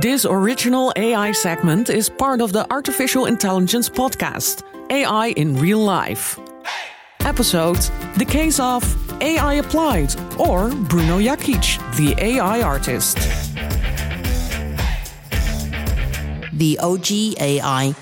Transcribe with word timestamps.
This 0.00 0.24
original 0.24 0.90
AI 0.96 1.32
segment 1.32 1.90
is 1.90 2.08
part 2.08 2.40
of 2.40 2.50
the 2.50 2.66
Artificial 2.72 3.26
Intelligence 3.26 3.90
podcast, 3.90 4.62
AI 4.88 5.34
in 5.36 5.54
Real 5.54 5.80
Life. 5.80 6.38
Episode 7.20 7.76
The 8.16 8.24
Case 8.24 8.58
of 8.58 8.82
AI 9.20 9.54
Applied 9.60 10.18
or 10.40 10.70
Bruno 10.70 11.18
Jakic, 11.18 11.76
the 11.96 12.14
AI 12.16 12.62
artist. 12.62 13.18
The 16.54 16.78
OG 16.78 17.36
AI. 17.38 17.94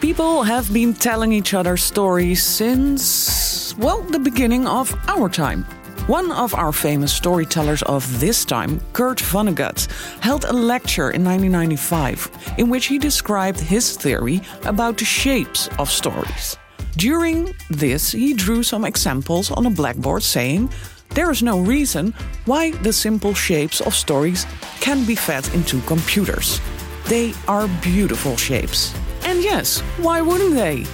People 0.00 0.42
have 0.42 0.72
been 0.72 0.92
telling 0.92 1.32
each 1.32 1.54
other 1.54 1.76
stories 1.76 2.42
since, 2.42 3.76
well, 3.78 4.02
the 4.02 4.18
beginning 4.18 4.66
of 4.66 4.92
our 5.06 5.28
time. 5.28 5.64
One 6.08 6.32
of 6.32 6.54
our 6.54 6.72
famous 6.72 7.12
storytellers 7.12 7.82
of 7.82 8.18
this 8.18 8.46
time, 8.46 8.80
Kurt 8.94 9.18
Vonnegut, 9.18 9.88
held 10.22 10.46
a 10.46 10.54
lecture 10.54 11.10
in 11.10 11.22
1995 11.22 12.54
in 12.56 12.70
which 12.70 12.86
he 12.86 12.98
described 12.98 13.60
his 13.60 13.94
theory 13.94 14.40
about 14.64 14.96
the 14.96 15.04
shapes 15.04 15.68
of 15.78 15.90
stories. 15.90 16.56
During 16.96 17.54
this, 17.68 18.10
he 18.10 18.32
drew 18.32 18.62
some 18.62 18.86
examples 18.86 19.50
on 19.50 19.66
a 19.66 19.70
blackboard 19.70 20.22
saying, 20.22 20.70
There 21.10 21.30
is 21.30 21.42
no 21.42 21.60
reason 21.60 22.14
why 22.46 22.70
the 22.70 22.92
simple 22.94 23.34
shapes 23.34 23.82
of 23.82 23.94
stories 23.94 24.46
can 24.80 25.04
be 25.04 25.14
fed 25.14 25.46
into 25.52 25.78
computers. 25.82 26.58
They 27.04 27.34
are 27.48 27.68
beautiful 27.82 28.38
shapes. 28.38 28.94
And 29.24 29.42
yes, 29.42 29.80
why 29.98 30.22
wouldn't 30.22 30.54
they? 30.54 30.86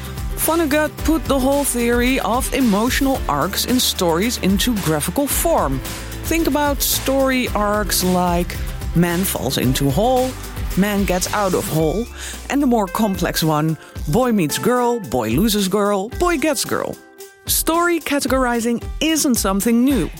Vonnegut 0.45 0.95
put 1.07 1.25
the 1.25 1.39
whole 1.39 1.65
theory 1.65 2.21
of 2.21 2.53
emotional 2.53 3.19
arcs 3.31 3.65
in 3.65 3.81
stories 3.81 4.37
into 4.43 4.77
graphical 4.83 5.27
form. 5.27 5.79
Think 6.29 6.47
about 6.47 6.83
story 6.83 7.49
arcs 7.55 8.05
like 8.05 8.55
man 8.95 9.25
falls 9.25 9.57
into 9.57 9.89
hole, 9.89 10.31
man 10.77 11.07
gets 11.07 11.33
out 11.33 11.55
of 11.55 11.67
hole, 11.69 12.05
and 12.51 12.63
the 12.63 12.67
more 12.67 12.87
complex 12.87 13.43
one 13.43 13.79
boy 14.09 14.33
meets 14.33 14.59
girl, 14.59 15.01
boy 15.01 15.31
loses 15.31 15.67
girl, 15.67 16.11
boy 16.21 16.37
gets 16.37 16.63
girl. 16.67 16.95
Story 17.47 17.99
categorizing 17.99 18.85
isn't 19.01 19.37
something 19.37 19.83
new. 19.83 20.11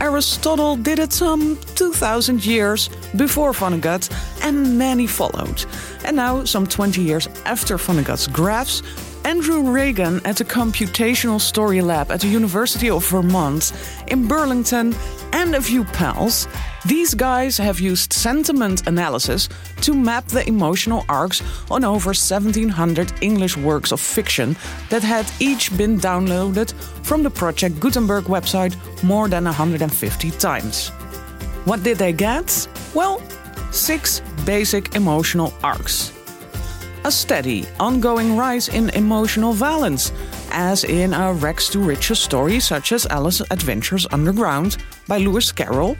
Aristotle 0.00 0.74
did 0.74 0.98
it 0.98 1.12
some 1.12 1.56
2000 1.76 2.44
years 2.44 2.88
before 3.16 3.52
Vonnegut, 3.52 4.10
and 4.48 4.78
many 4.78 5.06
followed. 5.06 5.64
And 6.04 6.16
now, 6.16 6.44
some 6.44 6.66
20 6.66 7.02
years 7.02 7.28
after 7.44 7.76
Vonnegut's 7.76 8.26
graphs, 8.26 8.82
Andrew 9.24 9.70
Reagan 9.70 10.24
at 10.24 10.36
the 10.36 10.44
Computational 10.44 11.38
Story 11.38 11.82
Lab 11.82 12.10
at 12.10 12.20
the 12.20 12.28
University 12.28 12.88
of 12.88 13.06
Vermont 13.06 13.72
in 14.06 14.26
Burlington 14.26 14.94
and 15.32 15.54
a 15.54 15.60
few 15.60 15.84
pals, 15.84 16.48
these 16.86 17.12
guys 17.14 17.58
have 17.58 17.78
used 17.78 18.12
sentiment 18.12 18.86
analysis 18.86 19.50
to 19.82 19.92
map 19.92 20.26
the 20.28 20.48
emotional 20.48 21.04
arcs 21.10 21.42
on 21.70 21.84
over 21.84 22.08
1700 22.08 23.12
English 23.20 23.56
works 23.58 23.92
of 23.92 24.00
fiction 24.00 24.56
that 24.88 25.02
had 25.02 25.26
each 25.40 25.76
been 25.76 26.00
downloaded 26.00 26.72
from 27.04 27.22
the 27.22 27.30
Project 27.30 27.78
Gutenberg 27.80 28.24
website 28.24 28.74
more 29.02 29.28
than 29.28 29.44
150 29.44 30.30
times. 30.30 30.88
What 31.66 31.82
did 31.82 31.98
they 31.98 32.14
get? 32.14 32.66
Well, 32.94 33.20
six 33.70 34.20
basic 34.44 34.94
emotional 34.94 35.52
arcs 35.62 36.12
a 37.04 37.10
steady, 37.10 37.64
ongoing 37.80 38.36
rise 38.36 38.68
in 38.68 38.90
emotional 38.90 39.54
valence, 39.54 40.12
as 40.50 40.84
in 40.84 41.14
a 41.14 41.32
Rags 41.32 41.70
to 41.70 41.78
Riches 41.78 42.18
story 42.18 42.60
such 42.60 42.92
as 42.92 43.06
Alice 43.06 43.40
Adventures 43.50 44.06
Underground 44.10 44.76
by 45.06 45.16
Lewis 45.16 45.50
Carroll. 45.50 45.96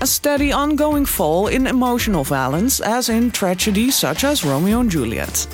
A 0.00 0.06
steady, 0.06 0.50
ongoing 0.50 1.04
fall 1.04 1.48
in 1.48 1.66
emotional 1.66 2.24
valence, 2.24 2.80
as 2.80 3.08
in 3.08 3.30
tragedies 3.30 3.94
such 3.94 4.24
as 4.24 4.44
Romeo 4.44 4.80
and 4.80 4.90
Juliet. 4.90 5.46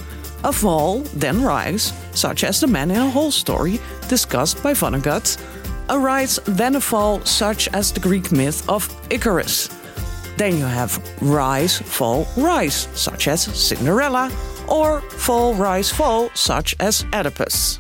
A 0.45 0.53
fall, 0.53 1.01
then 1.13 1.43
rise, 1.43 1.93
such 2.13 2.45
as 2.45 2.61
the 2.61 2.67
Man 2.67 2.91
in 2.91 2.97
a 2.99 3.11
Hole 3.11 3.33
story 3.33 3.81
discussed 4.09 4.63
by 4.63 4.73
Vonnegut. 4.73 5.37
A 5.89 5.99
rise, 5.99 6.39
then 6.47 6.77
a 6.77 6.81
fall, 6.81 7.21
such 7.25 7.69
as 7.75 7.93
the 7.93 8.01
Greek 8.01 8.31
myth 8.33 8.67
of 8.71 8.89
Icarus. 9.11 9.76
Then 10.37 10.59
you 10.59 10.65
have 10.65 11.01
rise, 11.23 11.79
fall, 11.79 12.27
rise, 12.37 12.89
such 12.95 13.29
as 13.29 13.43
Cinderella, 13.43 14.31
or 14.69 15.01
fall, 15.01 15.55
rise, 15.55 15.91
fall, 15.91 16.31
such 16.35 16.75
as 16.81 17.05
Oedipus. 17.13 17.79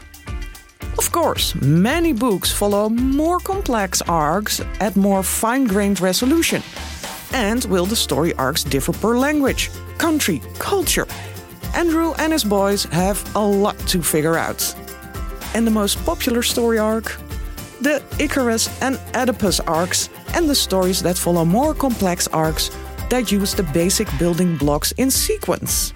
Of 0.99 1.13
course, 1.13 1.55
many 1.57 2.15
books 2.15 2.51
follow 2.51 2.89
more 2.89 3.39
complex 3.39 4.01
arcs 4.03 4.63
at 4.81 4.97
more 4.97 5.23
fine 5.23 5.65
grained 5.65 6.01
resolution. 6.01 6.63
And 7.33 7.65
will 7.67 7.85
the 7.85 7.97
story 7.97 8.33
arcs 8.35 8.65
differ 8.65 8.93
per 8.93 9.19
language, 9.19 9.71
country, 9.99 10.41
culture? 10.59 11.07
Andrew 11.75 12.15
and 12.19 12.33
his 12.33 12.45
boys 12.45 12.85
have 12.85 13.23
a 13.37 13.47
lot 13.47 13.79
to 13.89 14.01
figure 14.01 14.39
out. 14.39 14.75
And 15.55 15.67
the 15.67 15.71
most 15.71 16.03
popular 16.07 16.43
story 16.43 16.79
arc? 16.79 17.19
The 17.81 18.03
Icarus 18.19 18.69
and 18.83 18.99
Oedipus 19.15 19.61
arcs, 19.61 20.09
and 20.35 20.49
the 20.49 20.55
stories 20.55 21.03
that 21.03 21.19
follow 21.19 21.45
more 21.45 21.75
complex 21.75 22.29
arcs 22.29 22.71
that 23.11 23.31
use 23.31 23.55
the 23.55 23.63
basic 23.63 24.09
building 24.19 24.57
blocks 24.57 24.93
in 24.93 25.11
sequence 25.11 25.93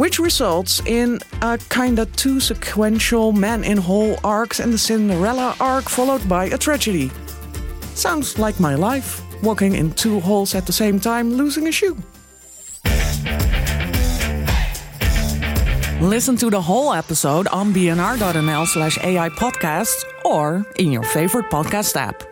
which 0.00 0.18
results 0.18 0.80
in 0.86 1.18
a 1.42 1.58
kinda 1.68 2.06
two 2.16 2.40
sequential 2.40 3.32
man 3.32 3.62
in 3.62 3.76
hole 3.76 4.18
arcs 4.24 4.58
and 4.58 4.72
the 4.72 4.78
Cinderella 4.78 5.54
arc 5.60 5.90
followed 5.90 6.26
by 6.26 6.46
a 6.46 6.56
tragedy. 6.56 7.10
Sounds 7.94 8.38
like 8.38 8.58
my 8.58 8.74
life, 8.74 9.20
walking 9.42 9.74
in 9.74 9.92
two 9.92 10.18
holes 10.20 10.54
at 10.54 10.64
the 10.64 10.72
same 10.72 10.98
time, 10.98 11.34
losing 11.34 11.68
a 11.68 11.72
shoe. 11.72 11.98
Listen 16.00 16.34
to 16.36 16.48
the 16.48 16.62
whole 16.62 16.94
episode 16.94 17.46
on 17.48 17.74
bnr.nl 17.74 18.66
slash 18.66 18.96
AI 19.04 19.28
podcasts 19.28 20.02
or 20.24 20.64
in 20.76 20.92
your 20.92 21.02
favorite 21.02 21.50
podcast 21.50 21.94
app. 21.94 22.29